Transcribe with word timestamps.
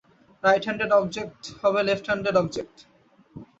Right 0.43 0.63
handed 0.67 0.91
object 0.99 1.41
হবে 1.61 1.79
left 1.87 2.05
handed 2.09 2.35
object. 2.41 2.77